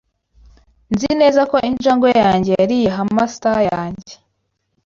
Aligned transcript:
Nzi 0.93 1.11
neza 1.21 1.41
ko 1.51 1.57
injangwe 1.69 2.09
yanjye 2.23 2.51
yariye 2.59 2.89
hamster 2.97 3.57
yanjye. 3.71 4.13